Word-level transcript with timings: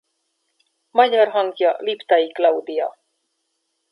Magyar 0.99 1.27
hangja 1.31 1.75
Liptai 1.81 2.31
Claudia. 2.33 2.91